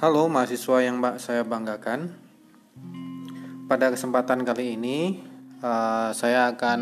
[0.00, 2.16] Halo mahasiswa yang saya banggakan.
[3.68, 5.20] Pada kesempatan kali ini
[5.60, 6.80] uh, saya akan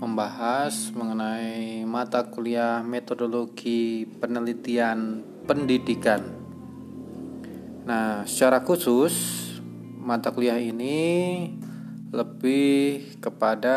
[0.00, 6.24] membahas mengenai mata kuliah metodologi penelitian pendidikan.
[7.84, 9.12] Nah, secara khusus
[10.00, 10.96] mata kuliah ini
[12.16, 13.76] lebih kepada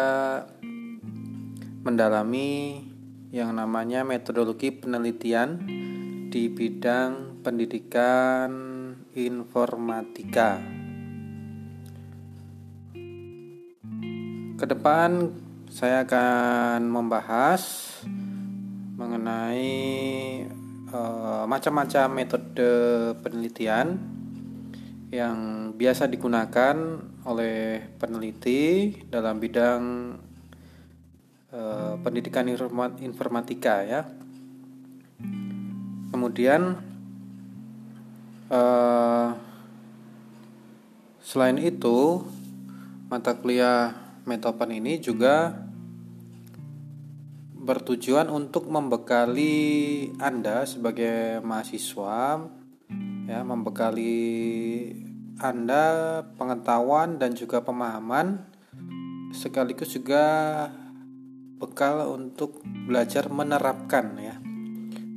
[1.84, 2.88] mendalami
[3.35, 5.59] yang namanya metodologi penelitian
[6.31, 8.52] di bidang pendidikan
[9.16, 10.59] informatika.
[14.59, 15.31] Ke depan
[15.71, 17.63] saya akan membahas
[18.99, 19.71] mengenai
[20.91, 22.70] uh, macam-macam metode
[23.23, 23.95] penelitian
[25.09, 26.75] yang biasa digunakan
[27.23, 29.83] oleh peneliti dalam bidang
[31.55, 32.52] uh, pendidikan
[32.99, 34.02] informatika ya.
[36.09, 36.89] Kemudian
[38.50, 39.38] uh,
[41.22, 42.25] selain itu
[43.09, 45.66] mata kuliah Metopan ini juga
[47.58, 49.58] bertujuan untuk membekali
[50.22, 52.45] Anda sebagai mahasiswa
[53.25, 54.17] ya, membekali
[55.42, 55.86] Anda
[56.38, 58.45] pengetahuan dan juga pemahaman
[59.33, 60.25] sekaligus juga
[61.58, 64.38] bekal untuk belajar menerapkan ya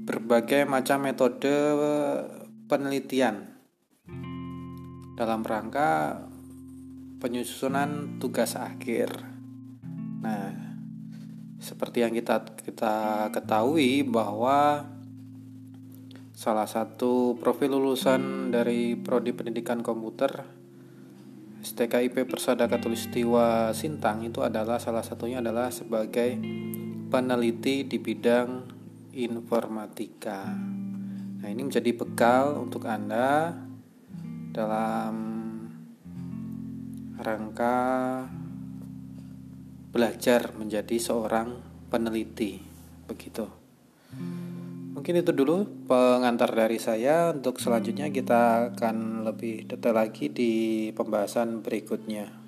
[0.08, 1.52] berbagai macam metode
[2.72, 3.52] penelitian
[5.12, 6.24] dalam rangka
[7.20, 9.12] penyusunan tugas akhir.
[10.24, 10.56] Nah,
[11.60, 14.88] seperti yang kita kita ketahui bahwa
[16.32, 20.48] salah satu profil lulusan dari prodi pendidikan komputer
[21.62, 26.40] STKIP Persada Katulistiwa Sintang itu adalah salah satunya adalah sebagai
[27.12, 28.48] peneliti di bidang
[29.12, 30.81] informatika.
[31.42, 33.50] Nah, ini menjadi bekal untuk Anda
[34.54, 35.14] dalam
[37.18, 37.78] rangka
[39.90, 41.58] belajar menjadi seorang
[41.90, 42.62] peneliti.
[43.10, 43.42] Begitu.
[44.94, 47.34] Mungkin itu dulu pengantar dari saya.
[47.34, 50.52] Untuk selanjutnya kita akan lebih detail lagi di
[50.94, 52.42] pembahasan berikutnya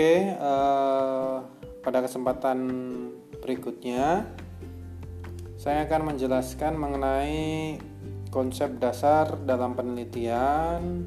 [0.00, 1.44] Oke, uh,
[1.84, 2.56] pada kesempatan
[3.36, 4.24] berikutnya,
[5.60, 7.76] saya akan menjelaskan mengenai
[8.32, 11.04] konsep dasar dalam penelitian,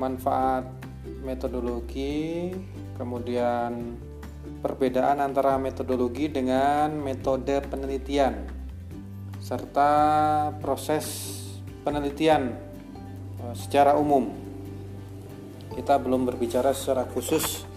[0.00, 0.72] manfaat
[1.20, 2.56] metodologi,
[2.96, 4.00] kemudian
[4.64, 8.48] perbedaan antara metodologi dengan metode penelitian,
[9.36, 9.92] serta
[10.64, 11.04] proses
[11.84, 12.56] penelitian
[13.36, 14.32] eh, secara umum.
[15.76, 17.68] Kita belum berbicara secara khusus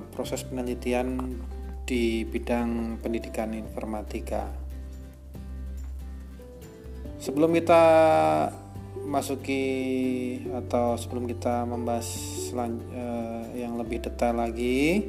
[0.00, 1.38] proses penelitian
[1.84, 4.48] di bidang pendidikan informatika.
[7.20, 7.82] Sebelum kita
[9.04, 9.64] masuki
[10.48, 12.08] atau sebelum kita membahas
[12.56, 15.08] uh, yang lebih detail lagi,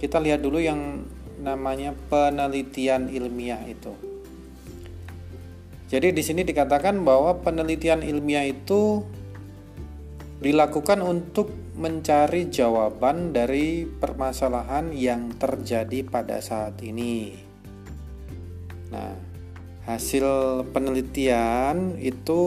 [0.00, 1.04] kita lihat dulu yang
[1.40, 3.92] namanya penelitian ilmiah itu.
[5.88, 9.04] Jadi di sini dikatakan bahwa penelitian ilmiah itu
[10.44, 11.48] dilakukan untuk
[11.80, 17.32] mencari jawaban dari permasalahan yang terjadi pada saat ini.
[18.92, 19.16] Nah,
[19.88, 20.28] hasil
[20.68, 22.44] penelitian itu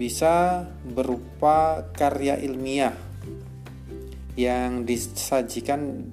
[0.00, 2.96] bisa berupa karya ilmiah
[4.40, 6.08] yang disajikan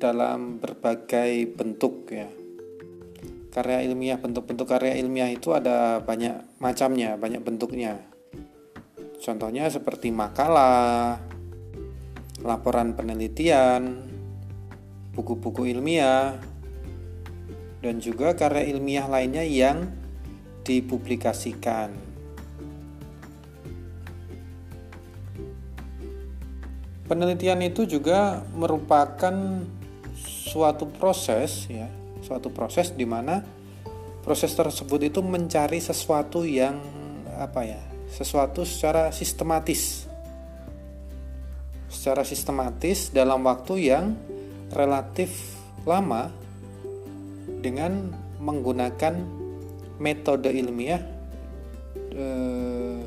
[0.00, 2.32] dalam berbagai bentuk ya.
[3.52, 8.17] Karya ilmiah, bentuk-bentuk karya ilmiah itu ada banyak macamnya, banyak bentuknya.
[9.18, 11.18] Contohnya seperti makalah,
[12.40, 14.06] laporan penelitian,
[15.12, 16.38] buku-buku ilmiah,
[17.82, 19.90] dan juga karya ilmiah lainnya yang
[20.62, 21.90] dipublikasikan.
[27.08, 29.32] Penelitian itu juga merupakan
[30.48, 31.88] suatu proses ya,
[32.20, 33.40] suatu proses di mana
[34.20, 36.76] proses tersebut itu mencari sesuatu yang
[37.40, 40.08] apa ya, sesuatu secara sistematis
[41.88, 44.12] secara sistematis dalam waktu yang
[44.72, 45.56] relatif
[45.88, 46.28] lama
[47.64, 49.14] dengan menggunakan
[49.98, 51.02] metode ilmiah
[52.12, 53.02] eh,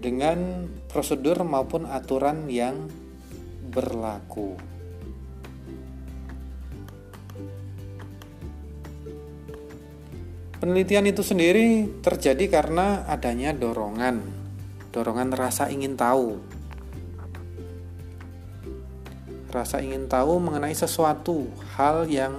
[0.00, 2.88] dengan prosedur maupun aturan yang
[3.68, 4.69] berlaku.
[10.60, 14.20] Penelitian itu sendiri terjadi karena adanya dorongan,
[14.92, 16.36] dorongan rasa ingin tahu,
[19.48, 21.48] rasa ingin tahu mengenai sesuatu
[21.80, 22.36] hal yang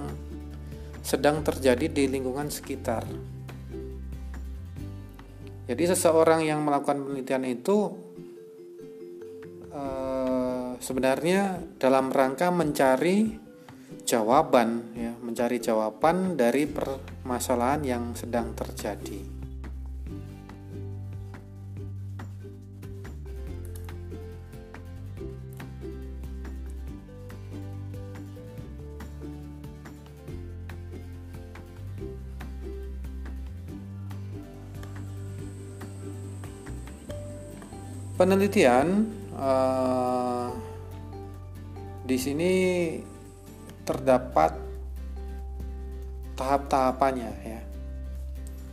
[1.02, 3.02] sedang terjadi di lingkungan sekitar.
[5.66, 7.90] Jadi seseorang yang melakukan penelitian itu
[9.74, 13.34] eh, sebenarnya dalam rangka mencari
[14.06, 19.40] jawaban ya, mencari jawaban dari permasalahan yang sedang terjadi.
[38.12, 40.54] penelitian uh,
[42.06, 42.52] di sini
[43.82, 44.71] terdapat
[46.42, 47.60] tahap-tahapannya ya.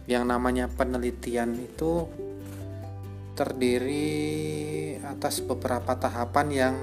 [0.10, 2.10] Yang namanya penelitian itu
[3.38, 6.76] terdiri atas beberapa tahapan yang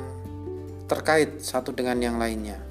[0.86, 2.62] terkait satu dengan yang lainnya.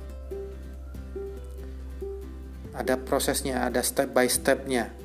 [2.71, 4.95] Ada prosesnya, ada step by stepnya,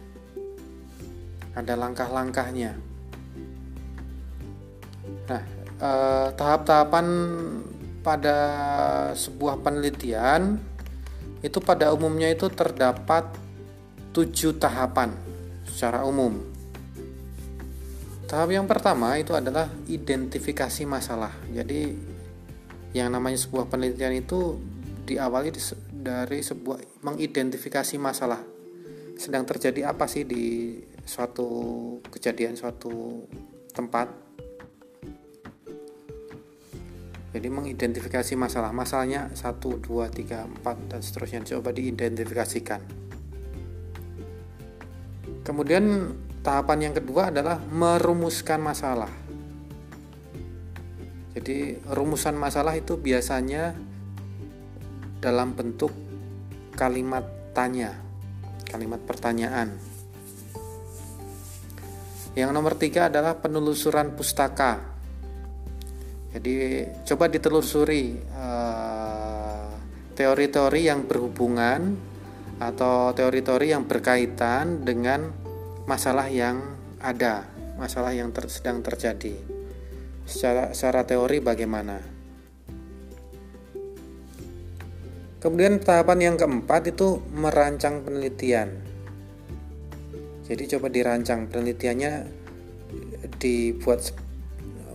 [1.59, 2.79] ada langkah-langkahnya.
[5.27, 5.43] Nah,
[5.83, 7.07] eh, tahap-tahapan
[8.01, 8.39] pada
[9.13, 10.70] sebuah penelitian
[11.41, 13.29] itu pada umumnya itu terdapat
[14.13, 15.15] tujuh tahapan
[15.65, 16.37] secara umum.
[18.31, 21.35] Tahap yang pertama itu adalah identifikasi masalah.
[21.51, 21.99] Jadi
[22.95, 24.59] yang namanya sebuah penelitian itu
[25.07, 25.51] diawali
[25.91, 28.39] dari sebuah mengidentifikasi masalah.
[29.19, 31.49] Sedang terjadi apa sih di suatu
[32.07, 33.27] kejadian suatu
[33.75, 34.30] tempat
[37.31, 41.47] jadi mengidentifikasi masalah masalahnya 1, 2, 3, 4 dan seterusnya.
[41.47, 42.83] Coba diidentifikasikan.
[45.47, 46.11] Kemudian
[46.43, 49.11] tahapan yang kedua adalah merumuskan masalah.
[51.31, 53.79] Jadi rumusan masalah itu biasanya
[55.23, 55.95] dalam bentuk
[56.75, 57.23] kalimat
[57.55, 57.95] tanya
[58.67, 59.79] kalimat pertanyaan.
[62.35, 65.00] Yang nomor tiga adalah penelusuran pustaka
[66.31, 69.69] jadi coba ditelusuri eh,
[70.15, 71.99] teori-teori yang berhubungan
[72.63, 75.33] atau teori-teori yang berkaitan dengan
[75.91, 76.61] masalah yang
[77.03, 77.49] ada,
[77.81, 79.35] masalah yang ter sedang terjadi.
[80.29, 81.99] Secara, secara teori bagaimana?
[85.41, 88.77] Kemudian tahapan yang keempat itu merancang penelitian.
[90.45, 92.13] Jadi coba dirancang penelitiannya
[93.41, 94.05] dibuat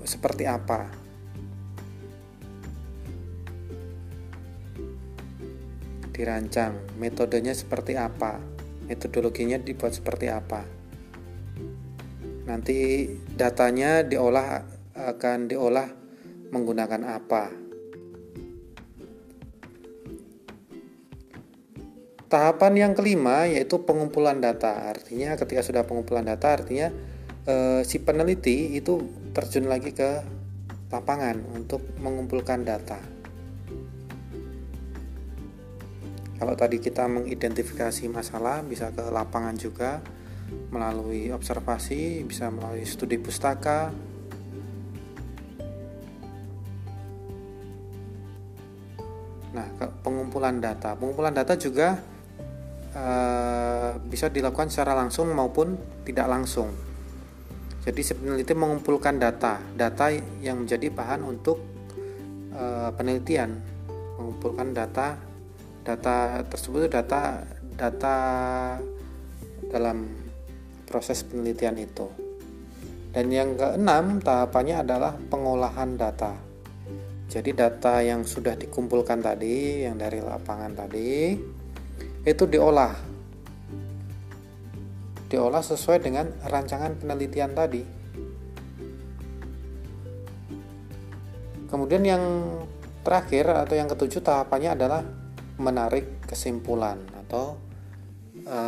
[0.05, 1.04] seperti apa?
[6.15, 8.39] Dirancang, metodenya seperti apa,
[8.88, 10.63] metodologinya dibuat seperti apa.
[12.47, 14.63] Nanti datanya diolah
[14.95, 15.91] akan diolah
[16.56, 17.44] menggunakan apa.
[22.25, 24.88] Tahapan yang kelima yaitu pengumpulan data.
[24.88, 26.89] Artinya ketika sudah pengumpulan data artinya
[27.44, 29.03] eh, si peneliti itu
[29.35, 30.23] terjun lagi ke
[30.89, 33.14] lapangan untuk mengumpulkan data.
[36.45, 39.97] Kalau tadi kita mengidentifikasi masalah bisa ke lapangan juga
[40.69, 43.89] melalui observasi, bisa melalui studi pustaka.
[49.58, 49.67] Nah,
[50.05, 50.93] pengumpulan data.
[50.93, 51.98] Pengumpulan data juga
[52.93, 55.74] uh, bisa dilakukan secara langsung maupun
[56.05, 56.69] tidak langsung.
[57.89, 60.13] Jadi peneliti mengumpulkan data, data
[60.46, 61.58] yang menjadi bahan untuk
[62.53, 63.50] uh, penelitian,
[64.22, 65.25] mengumpulkan data
[65.86, 67.46] data tersebut data
[67.77, 68.18] data
[69.70, 70.10] dalam
[70.89, 72.10] proses penelitian itu.
[73.13, 76.36] Dan yang keenam tahapannya adalah pengolahan data.
[77.32, 81.34] Jadi data yang sudah dikumpulkan tadi, yang dari lapangan tadi,
[82.27, 82.94] itu diolah.
[85.32, 87.84] Diolah sesuai dengan rancangan penelitian tadi.
[91.65, 92.24] Kemudian yang
[93.01, 95.01] terakhir atau yang ketujuh tahapannya adalah
[95.55, 97.55] menarik kesimpulan atau
[98.43, 98.59] e,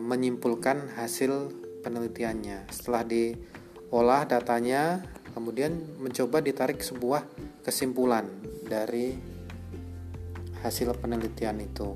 [0.00, 1.52] menyimpulkan hasil
[1.84, 2.68] penelitiannya.
[2.72, 5.04] Setelah diolah datanya,
[5.36, 7.24] kemudian mencoba ditarik sebuah
[7.62, 8.26] kesimpulan
[8.64, 9.14] dari
[10.64, 11.94] hasil penelitian itu.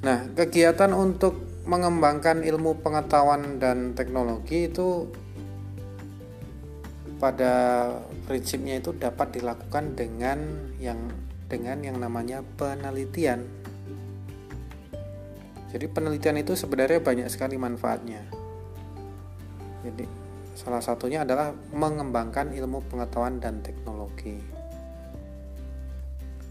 [0.00, 1.36] Nah, kegiatan untuk
[1.68, 5.12] mengembangkan ilmu pengetahuan dan teknologi itu
[7.20, 7.52] pada
[8.24, 10.40] prinsipnya itu dapat dilakukan dengan
[10.80, 11.12] yang
[11.50, 13.42] dengan yang namanya penelitian.
[15.74, 18.22] Jadi penelitian itu sebenarnya banyak sekali manfaatnya.
[19.82, 20.06] Jadi
[20.54, 24.38] salah satunya adalah mengembangkan ilmu pengetahuan dan teknologi.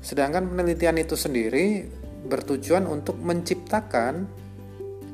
[0.04, 1.88] Sedangkan penelitian itu sendiri
[2.28, 4.28] bertujuan untuk menciptakan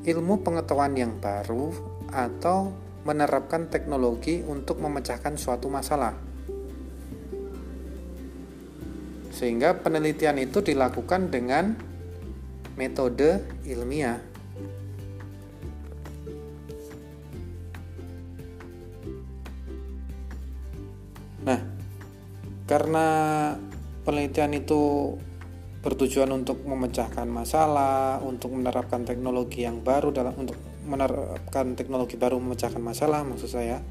[0.06, 1.70] ilmu pengetahuan yang baru
[2.14, 2.70] atau
[3.06, 6.25] menerapkan teknologi untuk memecahkan suatu masalah.
[9.36, 11.76] Sehingga penelitian itu dilakukan dengan
[12.80, 14.16] metode ilmiah.
[21.44, 21.60] Nah,
[22.64, 23.06] karena
[24.08, 25.12] penelitian itu
[25.84, 30.56] bertujuan untuk memecahkan masalah, untuk menerapkan teknologi yang baru dalam untuk
[30.88, 33.82] menerapkan teknologi baru memecahkan masalah maksud saya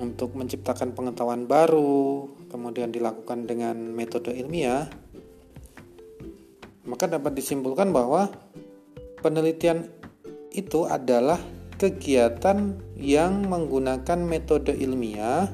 [0.00, 4.88] untuk menciptakan pengetahuan baru, kemudian dilakukan dengan metode ilmiah,
[6.88, 8.32] maka dapat disimpulkan bahwa
[9.20, 9.86] penelitian
[10.52, 11.40] itu adalah
[11.76, 15.50] kegiatan yang menggunakan metode ilmiah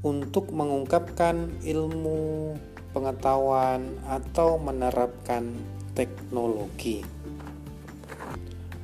[0.00, 2.56] untuk mengungkapkan ilmu,
[2.96, 5.52] pengetahuan, atau menerapkan
[5.92, 7.04] teknologi.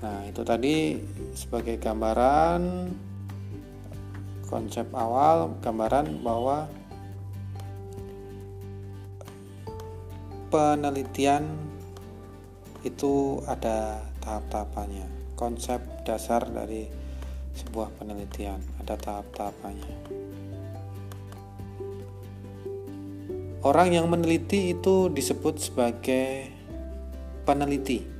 [0.05, 1.01] Nah, itu tadi
[1.33, 2.61] sebagai gambaran
[4.47, 6.71] konsep awal gambaran bahwa
[10.49, 11.51] penelitian
[12.87, 15.07] itu ada tahap-tahapannya.
[15.37, 16.87] Konsep dasar dari
[17.59, 19.97] sebuah penelitian ada tahap-tahapannya.
[23.67, 26.47] Orang yang meneliti itu disebut sebagai
[27.43, 28.16] peneliti.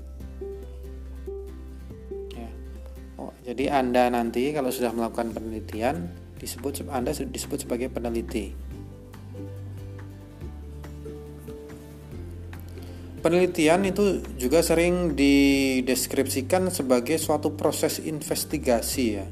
[3.47, 6.11] Jadi Anda nanti kalau sudah melakukan penelitian
[6.43, 8.51] disebut Anda disebut sebagai peneliti.
[13.23, 19.31] Penelitian itu juga sering dideskripsikan sebagai suatu proses investigasi ya.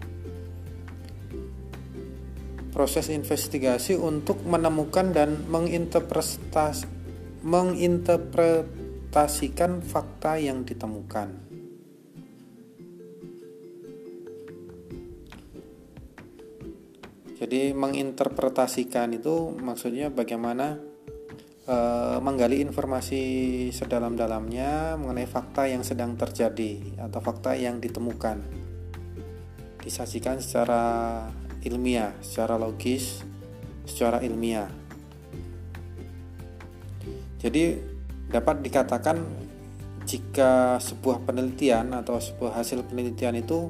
[2.75, 6.87] Proses investigasi untuk menemukan dan menginterpretasi,
[7.47, 11.54] menginterpretasikan fakta yang ditemukan.
[17.45, 20.81] Jadi menginterpretasikan itu maksudnya bagaimana
[21.69, 21.77] e,
[22.25, 23.21] menggali informasi
[23.69, 28.41] sedalam-dalamnya mengenai fakta yang sedang terjadi atau fakta yang ditemukan.
[29.77, 31.21] Disajikan secara
[31.69, 33.21] ilmiah, secara logis,
[33.85, 34.73] secara ilmiah.
[37.45, 37.77] Jadi
[38.33, 39.21] dapat dikatakan
[40.09, 43.69] jika sebuah penelitian atau sebuah hasil penelitian itu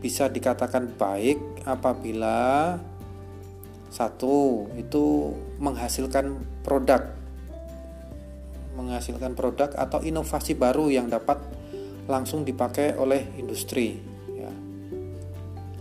[0.00, 2.80] bisa dikatakan baik apabila
[3.90, 7.20] satu itu menghasilkan produk
[8.80, 11.36] menghasilkan produk atau inovasi baru yang dapat
[12.08, 14.00] langsung dipakai oleh industri
[14.32, 14.50] ya.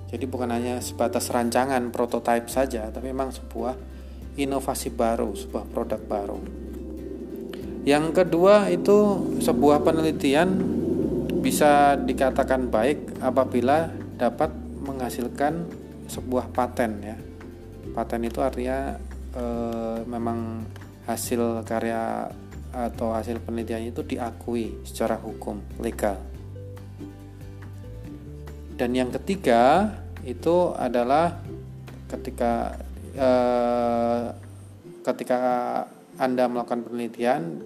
[0.09, 3.77] Jadi bukan hanya sebatas rancangan prototipe saja, tapi memang sebuah
[4.35, 6.39] inovasi baru, sebuah produk baru.
[7.87, 8.97] Yang kedua itu
[9.39, 10.49] sebuah penelitian
[11.39, 13.87] bisa dikatakan baik apabila
[14.19, 14.51] dapat
[14.83, 15.63] menghasilkan
[16.11, 17.17] sebuah paten ya.
[17.99, 18.95] Paten itu artinya
[19.35, 19.43] e,
[20.07, 20.63] memang
[21.03, 22.31] hasil karya
[22.71, 26.15] atau hasil penelitian itu diakui secara hukum legal.
[28.79, 29.91] Dan yang ketiga
[30.23, 31.43] itu adalah
[32.07, 32.79] ketika
[33.11, 34.25] eh,
[35.03, 35.39] ketika
[36.15, 37.63] Anda melakukan penelitian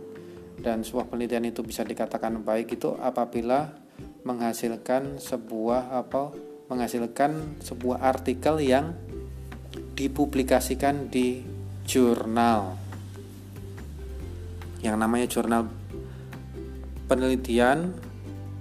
[0.62, 3.74] dan sebuah penelitian itu bisa dikatakan baik itu apabila
[4.26, 6.34] menghasilkan sebuah apa
[6.72, 8.98] menghasilkan sebuah artikel yang
[9.94, 11.46] dipublikasikan di
[11.86, 12.78] jurnal
[14.84, 15.72] yang namanya jurnal
[17.08, 17.96] penelitian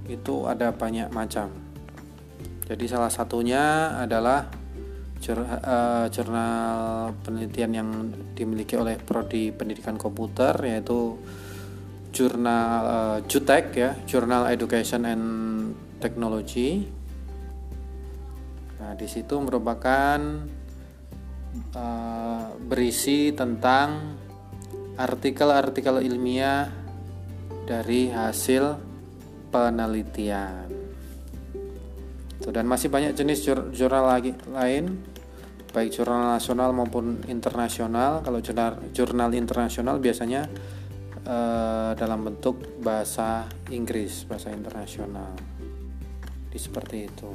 [0.07, 1.51] itu ada banyak macam.
[2.63, 4.47] Jadi salah satunya adalah
[5.19, 7.89] eh, jurnal penelitian yang
[8.39, 11.19] dimiliki oleh prodi pendidikan komputer yaitu
[12.13, 15.25] jurnal uh, JUTEK ya, Journal Education and
[15.97, 16.85] Technology.
[18.79, 20.21] Nah, di situ merupakan
[21.77, 24.19] uh, berisi tentang
[24.97, 26.69] artikel-artikel ilmiah
[27.65, 28.77] dari hasil
[29.53, 30.69] penelitian.
[32.43, 34.99] Dan masih banyak jenis jurnal lagi lain,
[35.71, 38.19] baik jurnal nasional maupun internasional.
[38.27, 40.51] Kalau jurnal jurnal internasional biasanya
[41.23, 45.39] eh, dalam bentuk bahasa Inggris, bahasa internasional.
[46.51, 47.31] Di seperti itu.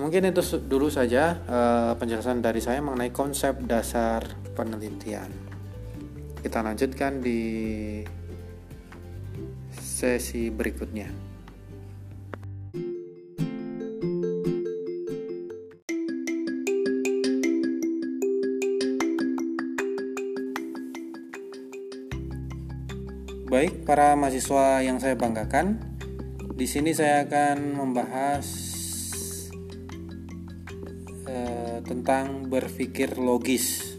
[0.00, 4.24] Mungkin itu dulu saja eh, penjelasan dari saya mengenai konsep dasar
[4.56, 5.50] penelitian
[6.40, 7.40] kita lanjutkan di
[9.76, 11.28] sesi berikutnya.
[23.84, 25.82] para mahasiswa yang saya banggakan.
[26.54, 28.69] Di sini saya akan membahas
[31.90, 33.98] tentang berpikir logis.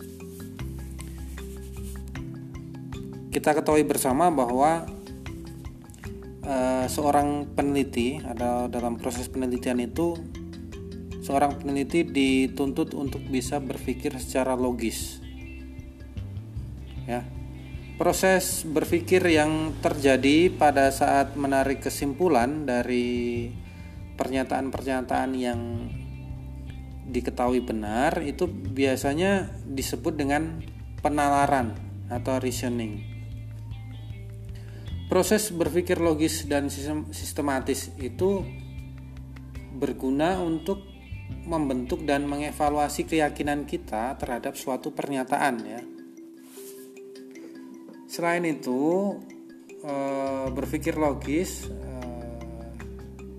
[3.28, 4.88] Kita ketahui bersama bahwa
[6.48, 10.16] eh, seorang peneliti atau dalam proses penelitian itu
[11.20, 15.20] seorang peneliti dituntut untuk bisa berpikir secara logis.
[17.04, 17.28] Ya,
[18.00, 23.52] proses berpikir yang terjadi pada saat menarik kesimpulan dari
[24.16, 25.60] pernyataan-pernyataan yang
[27.12, 30.64] diketahui benar itu biasanya disebut dengan
[31.04, 31.76] penalaran
[32.08, 33.04] atau reasoning.
[35.12, 36.72] Proses berpikir logis dan
[37.12, 38.48] sistematis itu
[39.76, 40.88] berguna untuk
[41.44, 45.82] membentuk dan mengevaluasi keyakinan kita terhadap suatu pernyataan ya
[48.12, 49.16] Selain itu,
[49.88, 52.36] eh, berpikir logis eh,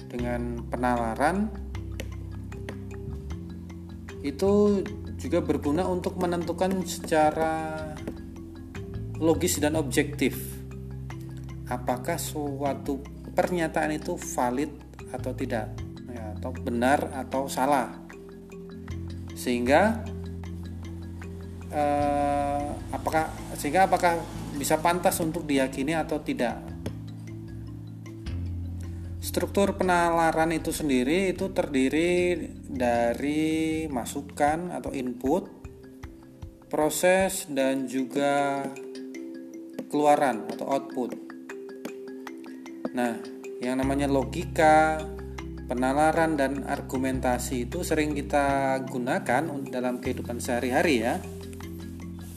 [0.09, 1.53] dengan penalaran
[4.23, 4.83] itu
[5.19, 7.79] juga berguna untuk menentukan secara
[9.19, 10.39] logis dan objektif.
[11.67, 13.03] Apakah suatu
[13.35, 14.71] pernyataan itu valid
[15.15, 15.75] atau tidak?
[16.11, 17.99] Ya, atau benar atau salah.
[19.35, 20.07] Sehingga
[21.71, 24.23] eh, apakah sehingga apakah
[24.55, 26.72] bisa pantas untuk diyakini atau tidak.
[29.33, 32.37] Struktur penalaran itu sendiri itu terdiri
[32.69, 35.49] dari masukan atau input,
[36.69, 38.61] proses dan juga
[39.89, 41.17] keluaran atau output.
[42.93, 43.17] Nah,
[43.65, 45.01] yang namanya logika,
[45.65, 51.17] penalaran dan argumentasi itu sering kita gunakan dalam kehidupan sehari-hari ya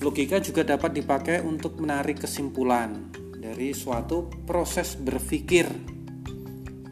[0.03, 5.94] Logika juga dapat dipakai untuk menarik kesimpulan dari suatu proses berpikir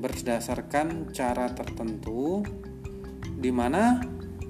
[0.04, 2.44] berdasarkan cara tertentu
[3.40, 4.04] di mana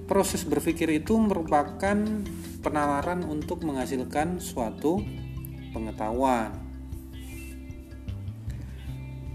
[0.09, 1.93] proses berpikir itu merupakan
[2.65, 4.97] penalaran untuk menghasilkan suatu
[5.69, 6.57] pengetahuan.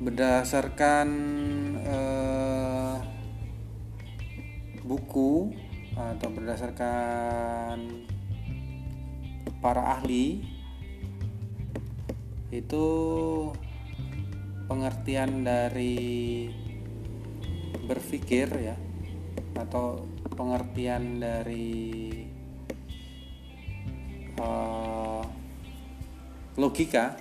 [0.02, 1.08] Berdasarkan
[1.86, 2.96] eh,
[4.82, 5.54] buku
[5.94, 8.06] atau berdasarkan
[9.62, 10.42] para ahli
[12.54, 12.86] itu
[14.68, 16.44] pengertian dari
[17.88, 18.76] berpikir ya
[19.56, 20.04] atau
[20.36, 22.12] pengertian dari
[24.36, 25.24] uh,
[26.60, 27.16] logika.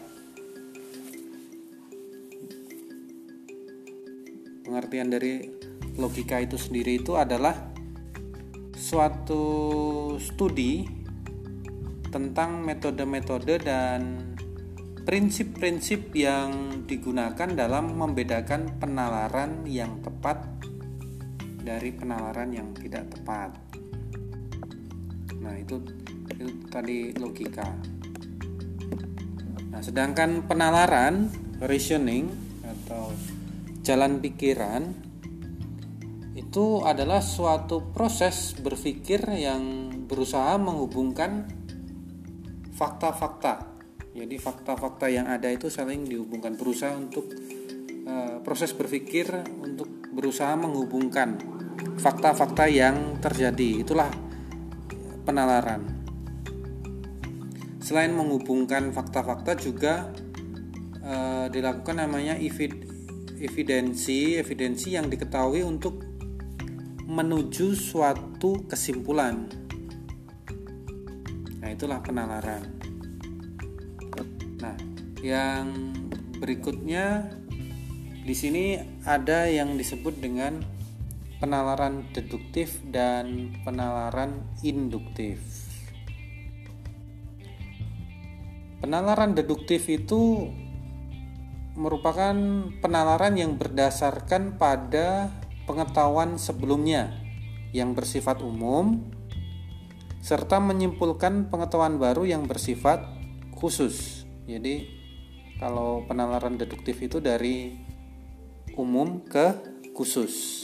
[4.68, 5.48] Pengertian dari
[5.96, 7.56] logika itu sendiri itu adalah
[8.76, 9.44] suatu
[10.20, 10.84] studi
[12.12, 14.27] tentang metode-metode dan
[15.08, 20.43] prinsip-prinsip yang digunakan dalam membedakan penalaran yang tepat
[21.63, 23.56] dari penalaran yang tidak tepat.
[25.39, 25.80] Nah, itu
[26.28, 27.72] itu tadi logika.
[29.72, 31.32] Nah, sedangkan penalaran
[31.63, 32.28] reasoning
[32.67, 33.15] atau
[33.88, 34.91] jalan pikiran
[36.36, 41.48] itu adalah suatu proses berpikir yang berusaha menghubungkan
[42.76, 43.77] fakta-fakta.
[44.18, 47.30] Jadi fakta-fakta yang ada itu saling dihubungkan berusaha untuk
[48.10, 49.30] uh, proses berpikir
[49.62, 51.38] untuk berusaha menghubungkan
[52.02, 53.86] fakta-fakta yang terjadi.
[53.86, 54.10] Itulah
[55.22, 55.86] penalaran.
[57.78, 60.10] Selain menghubungkan fakta-fakta juga
[61.06, 62.36] uh, dilakukan namanya
[63.38, 66.02] evidensi, evidensi yang diketahui untuk
[67.08, 69.48] menuju suatu kesimpulan
[71.68, 72.77] Nah, itulah penalaran.
[75.28, 75.68] Yang
[76.40, 77.28] berikutnya
[78.24, 80.63] di sini ada yang disebut dengan
[81.44, 85.44] penalaran deduktif dan penalaran induktif.
[88.80, 90.48] Penalaran deduktif itu
[91.76, 92.32] merupakan
[92.80, 95.28] penalaran yang berdasarkan pada
[95.68, 97.12] pengetahuan sebelumnya
[97.76, 99.12] yang bersifat umum
[100.24, 103.04] serta menyimpulkan pengetahuan baru yang bersifat
[103.52, 104.24] khusus.
[104.48, 104.97] Jadi
[105.58, 107.74] kalau penalaran deduktif itu dari
[108.78, 109.58] umum ke
[109.98, 110.63] khusus.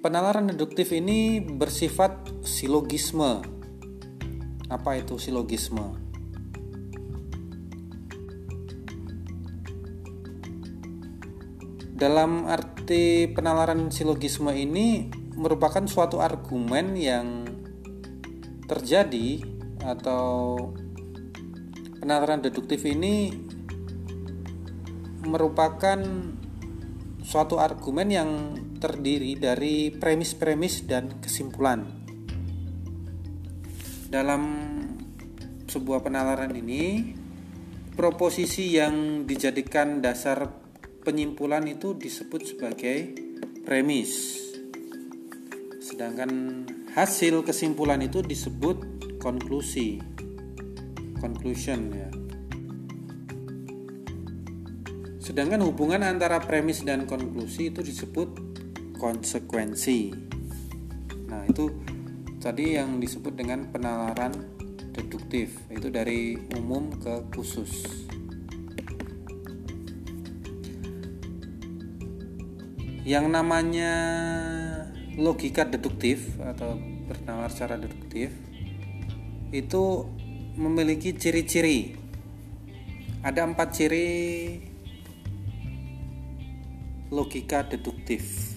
[0.00, 3.44] Penalaran deduktif ini bersifat silogisme.
[4.72, 6.00] Apa itu silogisme?
[11.96, 17.48] Dalam arti penalaran silogisme ini merupakan suatu argumen yang
[18.68, 19.40] terjadi
[19.80, 20.56] atau
[22.06, 23.34] penalaran deduktif ini
[25.26, 25.98] merupakan
[27.18, 28.30] suatu argumen yang
[28.78, 31.82] terdiri dari premis-premis dan kesimpulan.
[34.06, 34.42] Dalam
[35.66, 37.10] sebuah penalaran ini,
[37.98, 40.46] proposisi yang dijadikan dasar
[41.02, 43.18] penyimpulan itu disebut sebagai
[43.66, 44.38] premis.
[45.82, 46.30] Sedangkan
[46.94, 50.15] hasil kesimpulan itu disebut konklusi.
[51.18, 52.10] Conclusion ya.
[55.26, 58.38] Sedangkan hubungan antara premis dan konklusi itu disebut
[58.94, 60.14] konsekuensi.
[61.26, 61.74] Nah, itu
[62.38, 64.32] tadi yang disebut dengan penalaran
[64.94, 67.84] deduktif, itu dari umum ke khusus.
[73.02, 73.92] Yang namanya
[75.18, 78.34] logika deduktif atau bernalar secara deduktif
[79.54, 80.06] itu
[80.56, 81.92] memiliki ciri-ciri.
[83.20, 84.08] Ada empat ciri
[87.12, 88.56] logika deduktif.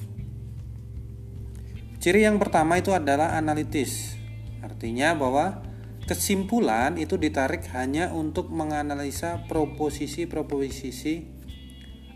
[2.00, 4.16] Ciri yang pertama itu adalah analitis.
[4.64, 5.60] Artinya bahwa
[6.08, 11.28] kesimpulan itu ditarik hanya untuk menganalisa proposisi-proposisi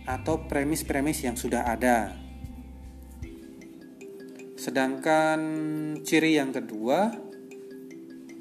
[0.07, 2.15] atau premis-premis yang sudah ada.
[4.55, 5.39] Sedangkan
[6.07, 7.11] ciri yang kedua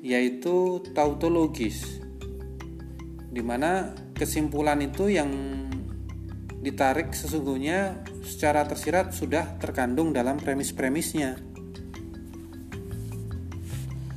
[0.02, 2.02] yaitu tautologis.
[3.32, 5.30] Di mana kesimpulan itu yang
[6.58, 11.38] ditarik sesungguhnya secara tersirat sudah terkandung dalam premis-premisnya.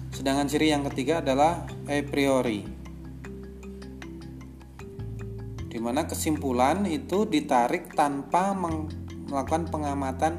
[0.10, 2.66] Sedangkan ciri yang ketiga adalah a priori.
[5.70, 10.34] Di mana kesimpulan itu ditarik tanpa melakukan pengamatan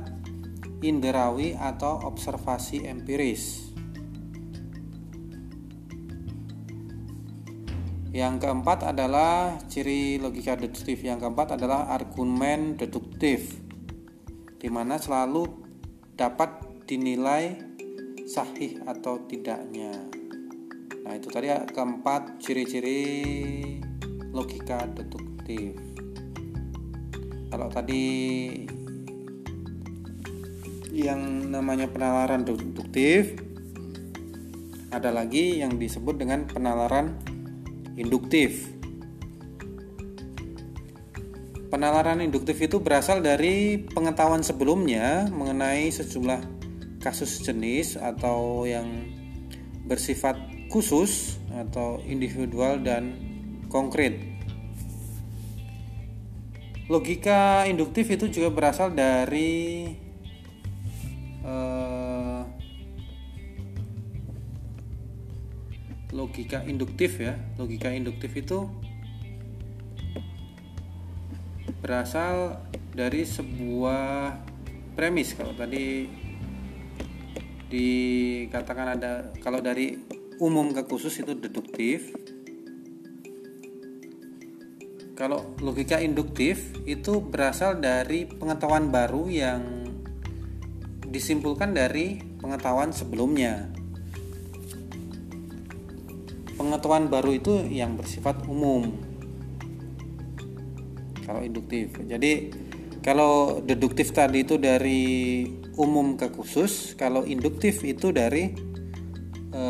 [0.83, 3.66] inderawi atau observasi empiris.
[8.17, 11.05] Yang keempat adalah ciri logika deduktif.
[11.05, 13.61] Yang keempat adalah argumen deduktif,
[14.57, 15.45] di mana selalu
[16.17, 17.61] dapat dinilai
[18.25, 19.93] sahih atau tidaknya.
[21.05, 23.05] Nah, itu tadi keempat ciri-ciri
[24.33, 25.77] logika deduktif.
[27.53, 28.05] Kalau tadi
[30.89, 33.37] yang namanya penalaran deduktif,
[34.89, 37.36] ada lagi yang disebut dengan penalaran
[37.97, 38.71] induktif.
[41.67, 46.41] Penalaran induktif itu berasal dari pengetahuan sebelumnya mengenai sejumlah
[47.03, 48.87] kasus jenis atau yang
[49.87, 50.39] bersifat
[50.71, 53.19] khusus atau individual dan
[53.73, 54.19] konkret.
[56.87, 59.91] Logika induktif itu juga berasal dari
[61.43, 61.76] eh,
[66.17, 67.37] logika induktif ya.
[67.61, 68.65] Logika induktif itu
[71.85, 72.65] berasal
[72.97, 74.41] dari sebuah
[74.97, 75.37] premis.
[75.37, 76.09] Kalau tadi
[77.69, 79.93] dikatakan ada kalau dari
[80.41, 82.17] umum ke khusus itu deduktif.
[85.17, 89.61] Kalau logika induktif itu berasal dari pengetahuan baru yang
[91.09, 93.73] disimpulkan dari pengetahuan sebelumnya
[96.57, 98.97] pengetahuan baru itu yang bersifat umum.
[101.23, 101.92] Kalau induktif.
[102.09, 102.51] Jadi
[103.05, 105.45] kalau deduktif tadi itu dari
[105.77, 108.51] umum ke khusus kalau induktif itu dari
[109.53, 109.62] e,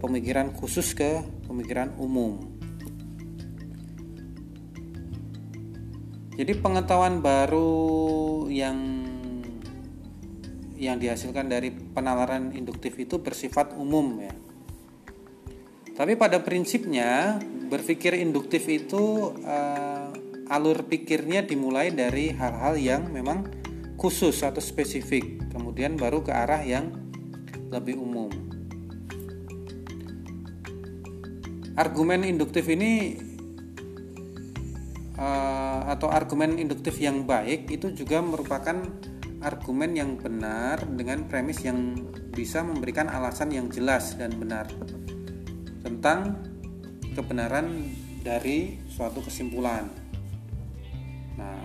[0.00, 2.40] pemikiran khusus ke pemikiran umum.
[6.32, 9.04] Jadi pengetahuan baru yang
[10.80, 14.34] yang dihasilkan dari penalaran induktif itu bersifat umum ya
[15.92, 17.36] tapi pada prinsipnya
[17.68, 20.08] berpikir induktif itu uh,
[20.48, 23.48] alur pikirnya dimulai dari hal-hal yang memang
[24.00, 26.92] khusus atau spesifik, kemudian baru ke arah yang
[27.68, 28.32] lebih umum.
[31.76, 33.16] Argumen induktif ini
[35.16, 38.76] uh, atau argumen induktif yang baik itu juga merupakan
[39.40, 41.96] argumen yang benar dengan premis yang
[42.32, 44.68] bisa memberikan alasan yang jelas dan benar
[45.82, 46.38] tentang
[47.12, 47.90] kebenaran
[48.22, 49.90] dari suatu kesimpulan.
[51.36, 51.62] Nah,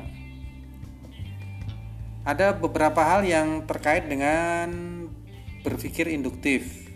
[2.27, 4.67] ada beberapa hal yang terkait dengan
[5.63, 6.89] berpikir induktif.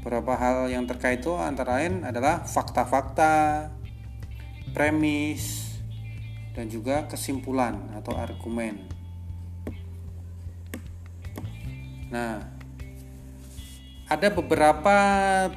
[0.00, 3.68] Beberapa hal yang terkait itu antara lain adalah fakta-fakta,
[4.72, 5.76] premis,
[6.56, 8.88] dan juga kesimpulan atau argumen.
[12.10, 12.59] Nah,
[14.10, 14.96] ada beberapa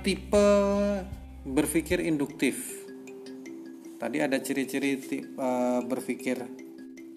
[0.06, 0.46] tipe
[1.42, 2.86] berpikir induktif.
[3.98, 5.02] Tadi ada ciri-ciri
[5.42, 6.38] uh, berpikir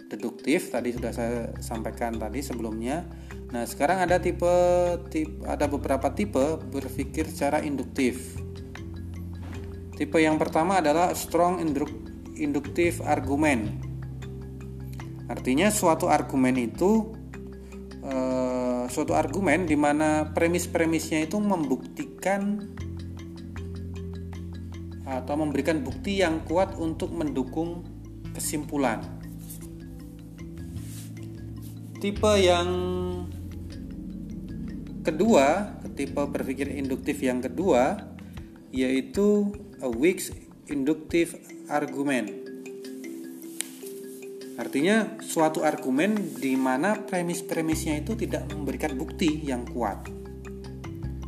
[0.06, 3.04] deduktif tadi sudah saya sampaikan tadi sebelumnya.
[3.52, 4.48] Nah, sekarang ada tipe,
[5.12, 8.40] tipe ada beberapa tipe berpikir secara induktif.
[9.92, 11.60] Tipe yang pertama adalah strong
[12.36, 13.76] induktif argumen.
[15.26, 17.15] Artinya suatu argumen itu
[18.96, 22.64] suatu argumen di mana premis-premisnya itu membuktikan
[25.04, 27.84] atau memberikan bukti yang kuat untuk mendukung
[28.32, 29.04] kesimpulan.
[32.00, 32.68] Tipe yang
[35.04, 38.00] kedua, tipe berpikir induktif yang kedua
[38.72, 39.52] yaitu
[39.84, 40.24] a weak
[40.72, 41.36] inductive
[41.68, 42.45] argument.
[44.56, 50.08] Artinya suatu argumen di mana premis-premisnya itu tidak memberikan bukti yang kuat.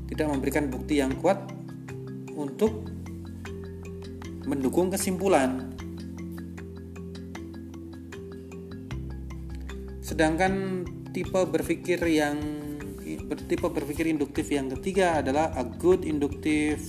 [0.08, 1.36] Tidak memberikan bukti yang kuat
[2.32, 2.88] untuk
[4.48, 5.76] mendukung kesimpulan.
[10.00, 12.40] Sedangkan tipe berpikir yang
[13.44, 16.80] tipe berpikir induktif yang ketiga adalah a good inductive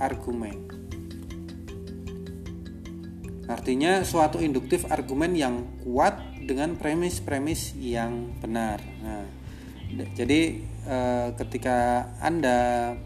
[0.00, 0.71] argument.
[3.52, 8.80] Artinya suatu induktif argumen yang kuat dengan premis-premis yang benar.
[9.04, 9.28] Nah,
[10.16, 10.56] jadi
[10.88, 12.96] eh, ketika Anda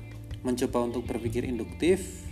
[0.47, 2.23] mencoba untuk berpikir induktif,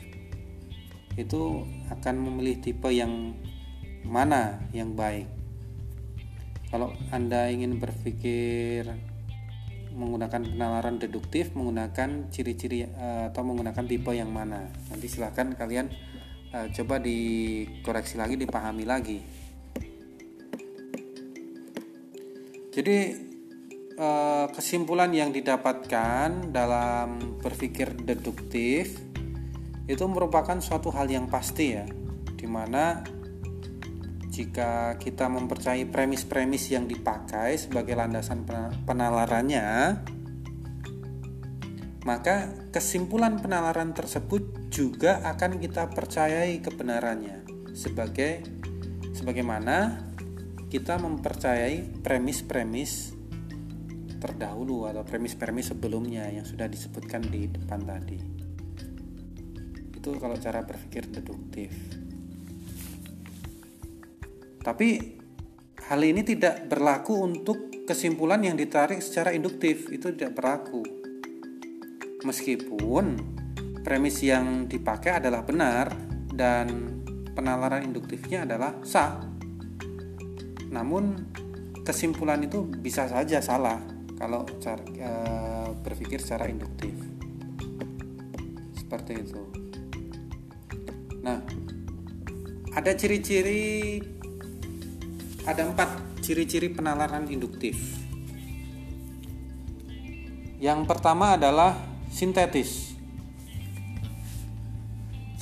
[1.18, 3.34] itu akan memilih tipe yang
[4.06, 5.26] mana yang baik.
[6.70, 8.94] Kalau Anda ingin berpikir
[9.94, 14.70] menggunakan penalaran deduktif, menggunakan ciri-ciri eh, atau menggunakan tipe yang mana.
[14.86, 16.13] Nanti silahkan kalian
[16.54, 19.18] uh, coba dikoreksi lagi, dipahami lagi.
[22.74, 22.98] Jadi
[23.98, 28.98] uh, kesimpulan yang didapatkan dalam berpikir deduktif
[29.84, 31.84] itu merupakan suatu hal yang pasti ya
[32.34, 33.04] di mana
[34.32, 38.42] jika kita mempercayai premis-premis yang dipakai sebagai landasan
[38.82, 40.00] penalarannya
[42.02, 47.46] maka kesimpulan penalaran tersebut juga akan kita percayai kebenarannya.
[47.70, 48.42] Sebagai
[49.14, 50.02] sebagaimana
[50.66, 53.14] kita mempercayai premis-premis
[54.18, 58.18] terdahulu atau premis-premis sebelumnya yang sudah disebutkan di depan tadi.
[59.94, 61.70] Itu kalau cara berpikir deduktif.
[64.58, 64.88] Tapi
[65.86, 69.86] hal ini tidak berlaku untuk kesimpulan yang ditarik secara induktif.
[69.92, 70.82] Itu tidak berlaku.
[72.24, 73.33] Meskipun
[73.84, 75.92] premis yang dipakai adalah benar
[76.32, 76.98] dan
[77.36, 79.20] penalaran induktifnya adalah sah
[80.72, 81.30] namun
[81.84, 83.78] kesimpulan itu bisa saja salah
[84.16, 85.10] kalau cara, e,
[85.84, 86.96] berpikir secara induktif
[88.74, 89.64] seperti itu
[91.24, 91.40] Nah,
[92.76, 93.96] ada ciri-ciri
[95.48, 97.80] ada empat ciri-ciri penalaran induktif.
[100.60, 101.80] Yang pertama adalah
[102.12, 102.93] sintetis.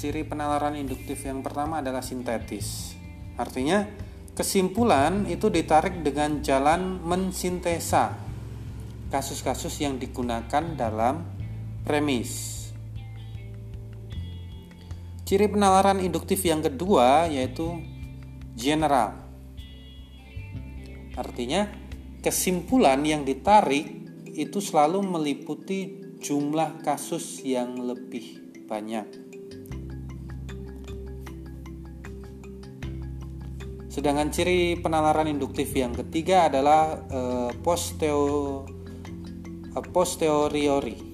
[0.03, 2.99] Ciri penalaran induktif yang pertama adalah sintetis.
[3.39, 3.87] Artinya,
[4.35, 8.11] kesimpulan itu ditarik dengan jalan mensintesa
[9.15, 11.23] kasus-kasus yang digunakan dalam
[11.87, 12.51] premis.
[15.23, 17.71] Ciri penalaran induktif yang kedua yaitu
[18.59, 19.23] general.
[21.15, 21.71] Artinya,
[22.27, 23.87] kesimpulan yang ditarik
[24.35, 29.32] itu selalu meliputi jumlah kasus yang lebih banyak.
[33.93, 38.65] Sedangkan ciri penalaran induktif yang ketiga adalah eh, posteo,
[39.69, 41.13] eh, posteriori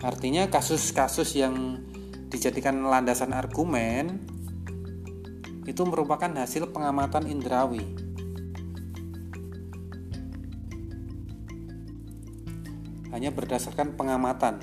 [0.00, 1.76] Artinya kasus-kasus yang
[2.32, 4.16] dijadikan landasan argumen
[5.68, 7.84] itu merupakan hasil pengamatan indrawi.
[13.12, 14.56] Hanya berdasarkan pengamatan,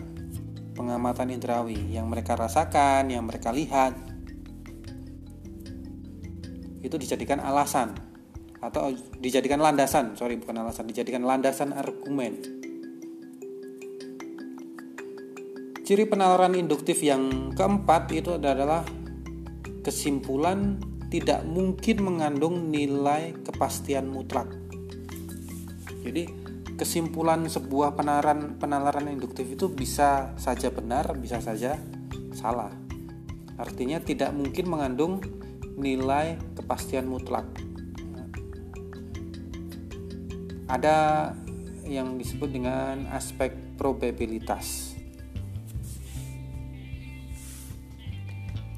[0.73, 3.93] pengamatan indrawi yang mereka rasakan, yang mereka lihat,
[6.88, 7.93] itu dijadikan alasan
[8.58, 8.89] atau
[9.21, 12.58] dijadikan landasan, sorry bukan alasan, dijadikan landasan argumen
[15.88, 18.84] Ciri penalaran induktif yang keempat itu adalah
[19.88, 24.52] kesimpulan tidak mungkin mengandung nilai kepastian mutlak.
[26.04, 26.28] Jadi
[26.76, 31.80] kesimpulan sebuah penalaran penalaran induktif itu bisa saja benar, bisa saja
[32.36, 32.76] salah.
[33.56, 35.23] Artinya tidak mungkin mengandung
[35.77, 37.45] nilai kepastian mutlak.
[40.67, 41.31] Ada
[41.87, 44.97] yang disebut dengan aspek probabilitas.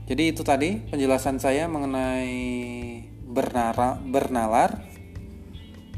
[0.06, 2.38] Jadi itu tadi penjelasan saya mengenai
[3.30, 4.84] bernara, bernalar,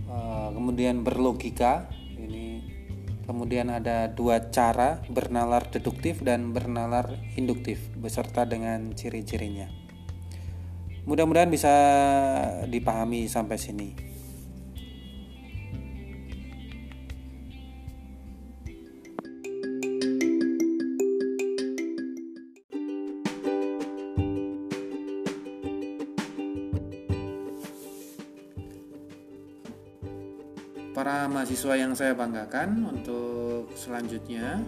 [0.05, 1.87] eh, kemudian berlogika.
[2.19, 2.45] Ini
[3.23, 9.80] kemudian ada dua cara bernalar deduktif dan bernalar induktif beserta dengan ciri-cirinya.
[11.05, 11.73] Mudah-mudahan bisa
[12.69, 14.11] dipahami sampai sini.
[31.01, 34.61] para mahasiswa yang saya banggakan untuk selanjutnya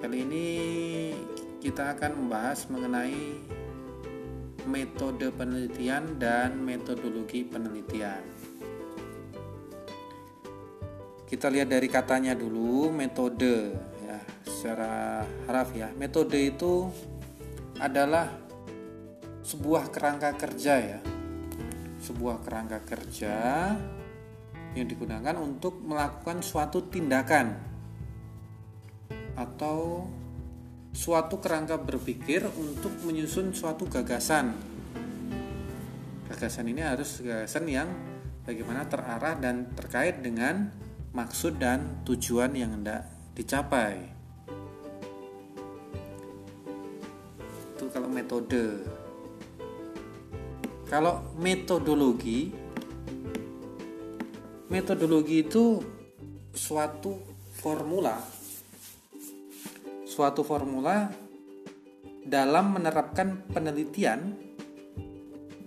[0.00, 0.48] kali ini
[1.60, 3.36] kita akan membahas mengenai
[4.64, 8.22] metode penelitian dan metodologi penelitian.
[11.24, 13.74] Kita lihat dari katanya dulu metode
[14.06, 15.90] ya secara haraf ya.
[15.96, 16.88] Metode itu
[17.80, 18.30] adalah
[19.44, 21.00] sebuah kerangka kerja ya.
[22.04, 23.34] Sebuah kerangka kerja
[24.74, 27.56] yang digunakan untuk melakukan suatu tindakan
[29.34, 30.06] atau
[30.94, 34.54] suatu kerangka berpikir untuk menyusun suatu gagasan.
[36.30, 37.90] Gagasan ini harus gagasan yang
[38.46, 40.70] bagaimana terarah dan terkait dengan
[41.10, 44.06] maksud dan tujuan yang hendak dicapai.
[47.74, 48.86] Itu kalau metode.
[50.86, 52.54] Kalau metodologi
[54.70, 55.82] metodologi itu
[56.54, 57.18] suatu
[57.54, 58.33] formula
[60.14, 61.10] suatu formula
[62.22, 64.30] dalam menerapkan penelitian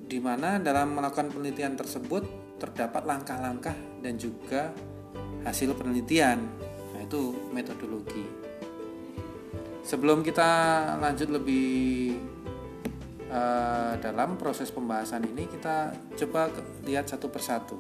[0.08, 2.24] di mana dalam melakukan penelitian tersebut
[2.56, 4.72] terdapat langkah-langkah dan juga
[5.44, 6.40] hasil penelitian.
[6.96, 8.24] Nah, itu metodologi.
[9.84, 10.50] Sebelum kita
[10.96, 12.16] lanjut lebih
[13.28, 15.92] uh, dalam proses pembahasan ini, kita
[16.24, 16.48] coba
[16.88, 17.78] lihat satu persatu.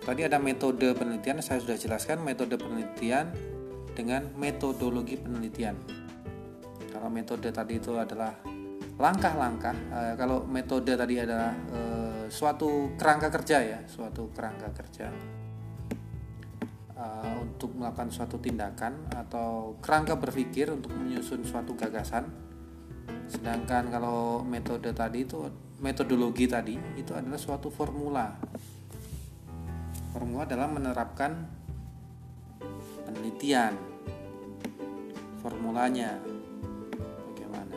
[0.00, 3.49] Tadi ada metode penelitian, saya sudah jelaskan metode penelitian
[4.00, 5.76] dengan metodologi penelitian.
[6.88, 8.32] Kalau metode tadi itu adalah
[8.96, 15.12] langkah-langkah, eh, kalau metode tadi adalah eh, suatu kerangka kerja ya, suatu kerangka kerja
[16.96, 22.24] eh, untuk melakukan suatu tindakan atau kerangka berpikir untuk menyusun suatu gagasan.
[23.28, 25.44] Sedangkan kalau metode tadi itu
[25.84, 28.32] metodologi tadi itu adalah suatu formula
[30.10, 31.46] Formula adalah menerapkan
[33.06, 33.89] penelitian.
[35.40, 36.20] Formulanya
[37.32, 37.76] bagaimana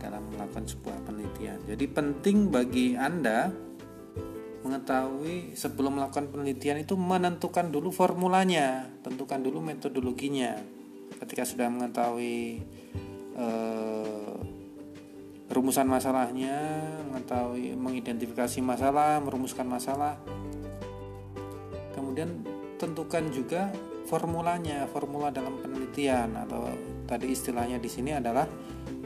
[0.00, 1.60] dalam melakukan sebuah penelitian.
[1.68, 3.52] Jadi penting bagi Anda
[4.62, 10.56] mengetahui sebelum melakukan penelitian itu menentukan dulu formulanya, tentukan dulu metodologinya.
[11.20, 12.62] Ketika sudah mengetahui
[13.36, 14.34] eh,
[15.52, 16.56] rumusan masalahnya,
[17.12, 20.16] mengetahui mengidentifikasi masalah, merumuskan masalah,
[21.92, 22.40] kemudian
[22.80, 23.68] tentukan juga
[24.12, 26.68] formulanya, formula dalam penelitian atau
[27.08, 28.44] tadi istilahnya di sini adalah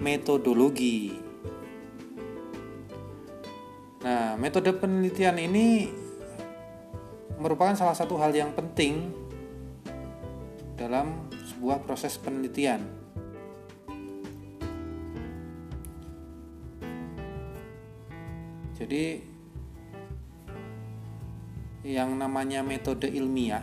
[0.02, 1.14] metodologi.
[4.02, 5.86] Nah, metode penelitian ini
[7.38, 9.14] merupakan salah satu hal yang penting
[10.74, 12.82] dalam sebuah proses penelitian.
[18.74, 19.22] Jadi
[21.86, 23.62] yang namanya metode ilmiah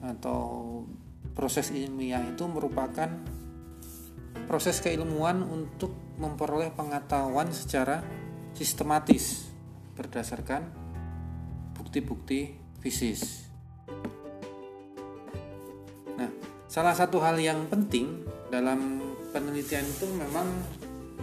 [0.00, 0.79] atau
[1.40, 3.08] proses ilmiah itu merupakan
[4.44, 8.04] proses keilmuan untuk memperoleh pengetahuan secara
[8.52, 9.48] sistematis
[9.96, 10.68] berdasarkan
[11.80, 13.48] bukti-bukti fisis.
[16.20, 16.28] Nah,
[16.68, 18.20] salah satu hal yang penting
[18.52, 19.00] dalam
[19.32, 20.44] penelitian itu memang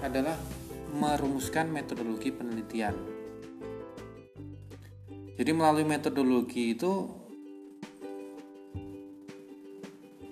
[0.02, 0.34] adalah
[0.98, 2.98] merumuskan metodologi penelitian.
[5.38, 7.06] Jadi melalui metodologi itu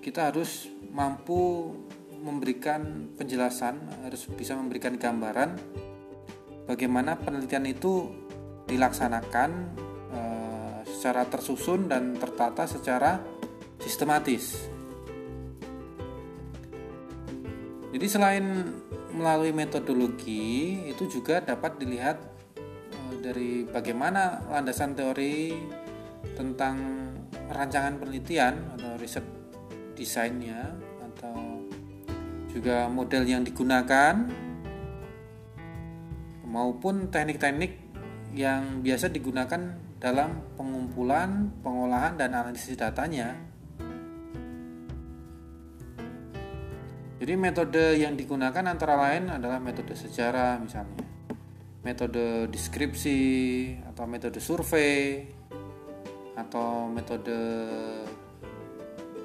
[0.06, 1.74] kita harus mampu
[2.22, 5.58] memberikan penjelasan, harus bisa memberikan gambaran
[6.70, 8.14] bagaimana penelitian itu
[8.70, 9.50] dilaksanakan
[10.14, 10.20] e,
[10.86, 13.18] secara tersusun dan tertata secara
[13.82, 14.70] sistematis.
[17.90, 18.46] Jadi selain
[19.10, 22.22] melalui metodologi itu juga dapat dilihat
[23.26, 25.50] dari bagaimana landasan teori
[26.38, 26.78] tentang
[27.50, 29.35] rancangan penelitian atau riset
[29.96, 31.64] desainnya atau
[32.52, 34.28] juga model yang digunakan
[36.46, 37.76] maupun teknik-teknik
[38.36, 43.32] yang biasa digunakan dalam pengumpulan, pengolahan dan analisis datanya.
[47.16, 51.00] Jadi metode yang digunakan antara lain adalah metode sejarah misalnya,
[51.80, 53.20] metode deskripsi
[53.88, 55.24] atau metode survei
[56.36, 57.40] atau metode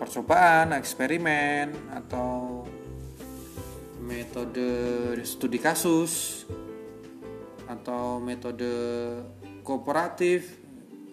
[0.02, 2.66] percobaan, eksperimen atau
[4.02, 4.66] metode
[5.22, 6.44] studi kasus
[7.70, 8.74] atau metode
[9.62, 10.58] kooperatif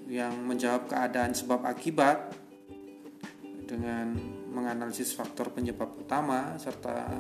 [0.09, 2.33] yang menjawab keadaan sebab akibat
[3.69, 4.17] dengan
[4.49, 7.13] menganalisis faktor penyebab utama serta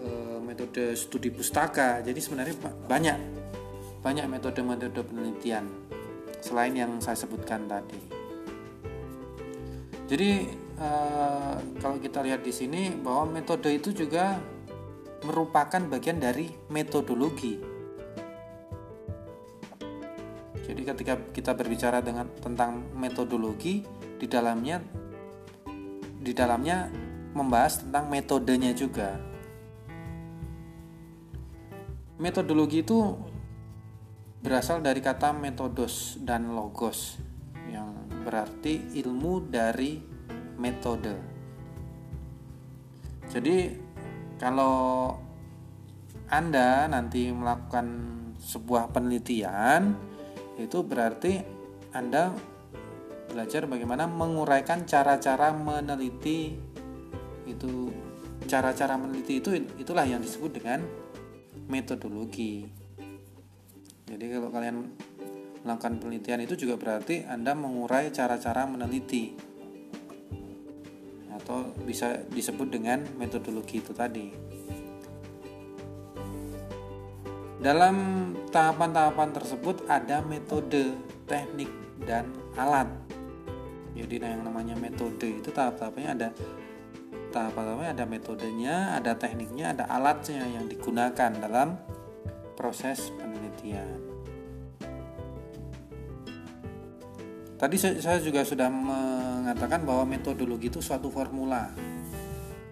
[0.00, 0.08] e,
[0.40, 2.00] metode studi pustaka.
[2.00, 2.56] Jadi sebenarnya
[2.88, 3.18] banyak
[4.00, 5.68] banyak metode-metode penelitian
[6.40, 8.09] selain yang saya sebutkan tadi.
[10.10, 10.30] Jadi
[10.74, 10.90] e,
[11.78, 14.42] kalau kita lihat di sini bahwa metode itu juga
[15.22, 17.62] merupakan bagian dari metodologi.
[20.66, 23.86] Jadi ketika kita berbicara dengan tentang metodologi
[24.18, 24.82] di dalamnya
[26.20, 26.90] di dalamnya
[27.30, 29.14] membahas tentang metodenya juga.
[32.18, 33.14] Metodologi itu
[34.42, 37.16] berasal dari kata metodos dan logos
[37.70, 40.00] yang berarti ilmu dari
[40.60, 41.14] metode.
[43.30, 43.72] Jadi
[44.36, 45.14] kalau
[46.30, 47.86] Anda nanti melakukan
[48.40, 49.94] sebuah penelitian
[50.56, 51.40] itu berarti
[51.94, 52.32] Anda
[53.30, 56.58] belajar bagaimana menguraikan cara-cara meneliti
[57.46, 57.92] itu
[58.50, 60.82] cara-cara meneliti itu itulah yang disebut dengan
[61.70, 62.66] metodologi.
[64.10, 64.90] Jadi kalau kalian
[65.64, 69.36] melakukan penelitian itu juga berarti Anda mengurai cara-cara meneliti.
[71.36, 74.28] Atau bisa disebut dengan metodologi itu tadi.
[77.60, 77.96] Dalam
[78.48, 80.96] tahapan-tahapan tersebut ada metode,
[81.28, 81.68] teknik,
[82.08, 82.88] dan alat.
[83.92, 86.28] Jadi yang namanya metode itu tahap-tahapnya ada.
[87.30, 91.76] Tahap-tahapnya ada metodenya ada tekniknya ada alatnya yang digunakan dalam
[92.56, 93.99] proses penelitian
[97.60, 101.68] tadi saya juga sudah mengatakan bahwa metodologi itu suatu formula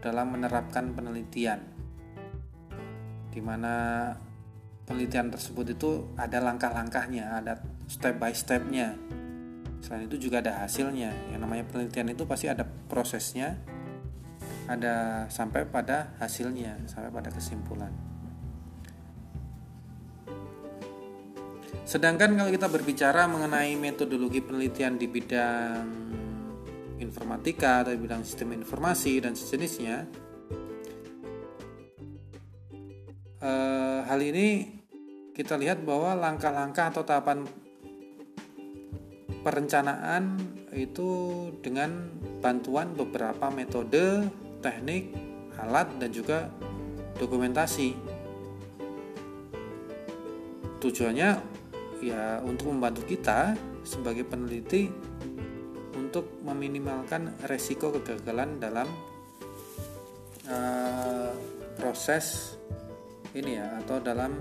[0.01, 1.61] dalam menerapkan penelitian.
[3.29, 4.09] Di mana
[4.89, 8.97] penelitian tersebut itu ada langkah-langkahnya, ada step by stepnya.
[9.85, 11.13] Selain itu juga ada hasilnya.
[11.37, 13.61] Yang namanya penelitian itu pasti ada prosesnya
[14.69, 17.89] ada sampai pada hasilnya sampai pada kesimpulan
[21.89, 25.89] sedangkan kalau kita berbicara mengenai metodologi penelitian di bidang
[27.01, 30.05] informatika atau di bidang sistem informasi dan sejenisnya
[33.41, 34.77] eh, hal ini
[35.33, 37.49] kita lihat bahwa langkah-langkah atau tahapan
[39.41, 40.37] perencanaan
[40.77, 41.09] itu
[41.65, 42.13] dengan
[42.45, 44.29] bantuan beberapa metode,
[44.61, 45.15] teknik,
[45.57, 46.53] alat dan juga
[47.17, 47.97] dokumentasi.
[50.83, 51.58] Tujuannya
[52.03, 54.91] ya untuk membantu kita sebagai peneliti
[55.97, 58.89] untuk meminimalkan resiko kegagalan dalam
[60.49, 61.33] uh,
[61.77, 62.57] proses
[63.37, 64.33] ini ya atau dalam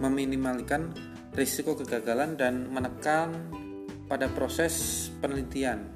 [0.00, 0.94] meminimalkan
[1.36, 3.50] risiko kegagalan dan menekan
[4.08, 5.88] pada proses penelitian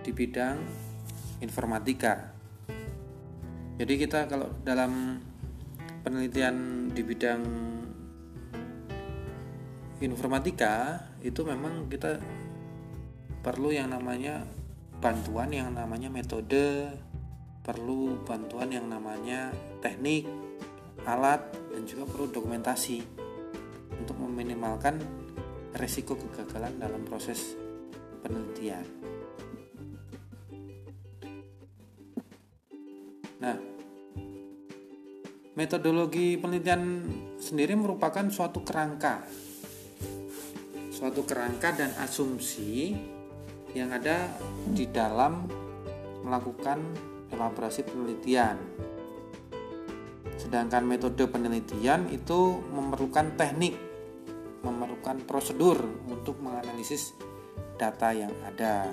[0.00, 0.58] di bidang
[1.44, 2.32] informatika.
[3.76, 5.22] Jadi kita kalau dalam
[6.00, 7.42] penelitian di bidang
[10.00, 12.16] informatika itu memang kita
[13.44, 14.44] perlu yang namanya
[15.00, 16.92] bantuan yang namanya metode,
[17.64, 20.28] perlu bantuan yang namanya teknik,
[21.08, 21.40] alat
[21.72, 23.00] dan juga perlu dokumentasi
[23.96, 25.00] untuk meminimalkan
[25.76, 27.56] resiko kegagalan dalam proses
[28.20, 28.84] penelitian.
[35.60, 37.04] Metodologi penelitian
[37.36, 39.20] sendiri merupakan suatu kerangka,
[40.88, 42.96] suatu kerangka dan asumsi
[43.76, 44.32] yang ada
[44.72, 45.44] di dalam
[46.24, 46.80] melakukan
[47.28, 48.56] elaborasi penelitian.
[50.40, 53.76] Sedangkan metode penelitian itu memerlukan teknik
[54.64, 55.76] memerlukan prosedur
[56.08, 57.12] untuk menganalisis
[57.76, 58.88] data yang ada.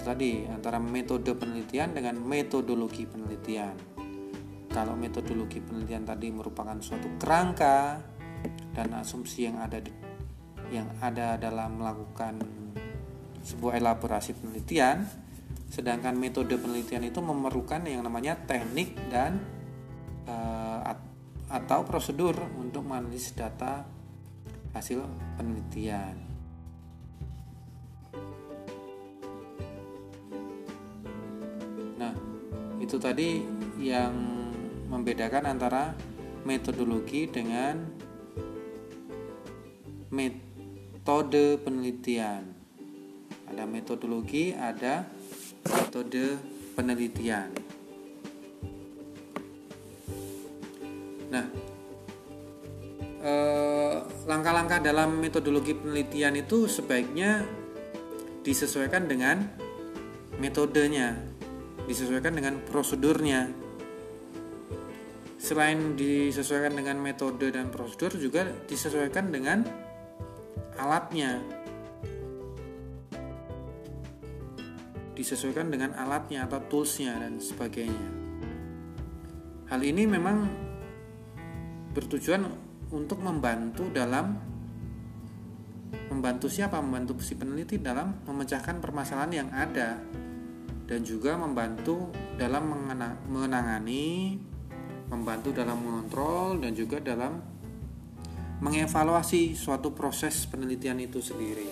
[0.00, 3.76] Itu tadi antara metode penelitian dengan metodologi penelitian.
[4.72, 8.00] Kalau metodologi penelitian tadi merupakan suatu kerangka
[8.72, 9.92] dan asumsi yang ada di,
[10.72, 12.40] yang ada dalam melakukan
[13.44, 15.04] sebuah elaborasi penelitian,
[15.68, 19.36] sedangkan metode penelitian itu memerlukan yang namanya teknik dan
[20.24, 20.96] uh,
[21.52, 23.84] atau prosedur untuk menganalisis data
[24.72, 25.04] hasil
[25.36, 26.29] penelitian.
[32.90, 33.38] Itu tadi
[33.78, 34.10] yang
[34.90, 35.94] membedakan antara
[36.42, 37.86] metodologi dengan
[40.10, 42.50] metode penelitian.
[43.46, 45.06] Ada metodologi, ada
[45.70, 46.34] metode
[46.74, 47.54] penelitian.
[51.30, 51.46] Nah,
[53.22, 57.46] eh, langkah-langkah dalam metodologi penelitian itu sebaiknya
[58.42, 59.46] disesuaikan dengan
[60.42, 61.29] metodenya,
[61.90, 63.50] disesuaikan dengan prosedurnya.
[65.42, 69.66] Selain disesuaikan dengan metode dan prosedur juga disesuaikan dengan
[70.78, 71.42] alatnya.
[75.18, 78.22] Disesuaikan dengan alatnya atau toolsnya dan sebagainya.
[79.66, 80.46] Hal ini memang
[81.90, 82.46] bertujuan
[82.94, 84.38] untuk membantu dalam
[86.06, 86.78] membantu siapa?
[86.78, 89.98] Membantu si peneliti dalam memecahkan permasalahan yang ada
[90.90, 92.66] dan juga membantu dalam
[93.30, 94.34] mengenangani,
[95.06, 97.38] membantu dalam mengontrol dan juga dalam
[98.58, 101.70] mengevaluasi suatu proses penelitian itu sendiri.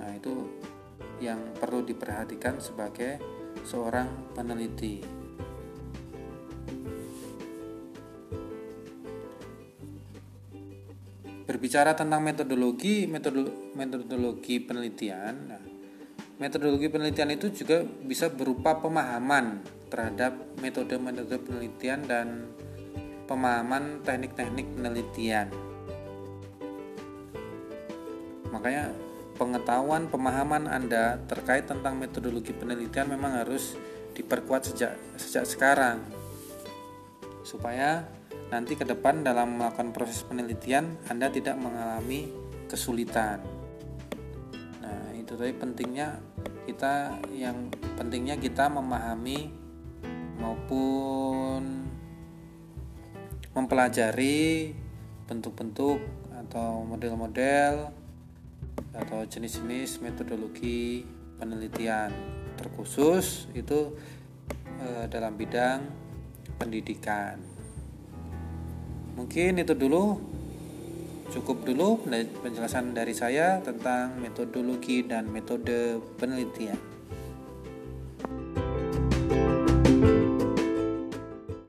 [0.00, 0.32] Nah, itu
[1.20, 3.20] yang perlu diperhatikan sebagai
[3.68, 5.20] seorang peneliti.
[11.48, 15.77] berbicara tentang metodologi metodologi penelitian nah,
[16.38, 22.46] metodologi penelitian itu juga bisa berupa pemahaman terhadap metode-metode penelitian dan
[23.26, 25.50] pemahaman teknik-teknik penelitian
[28.48, 28.94] makanya
[29.38, 33.78] pengetahuan pemahaman Anda terkait tentang metodologi penelitian memang harus
[34.18, 36.02] diperkuat sejak sejak sekarang
[37.46, 38.02] supaya
[38.50, 42.28] nanti ke depan dalam melakukan proses penelitian Anda tidak mengalami
[42.68, 43.40] kesulitan.
[44.84, 46.20] Nah, itu tadi pentingnya
[46.68, 49.48] kita yang pentingnya kita memahami
[50.36, 51.88] maupun
[53.56, 54.76] mempelajari
[55.24, 55.96] bentuk-bentuk
[56.44, 57.88] atau model-model
[58.92, 61.08] atau jenis-jenis metodologi
[61.40, 62.12] penelitian
[62.60, 63.96] terkhusus itu
[64.76, 65.88] e, dalam bidang
[66.60, 67.40] pendidikan.
[69.16, 70.20] Mungkin itu dulu
[71.28, 72.00] cukup dulu
[72.42, 76.97] penjelasan dari saya tentang metodologi dan metode penelitian.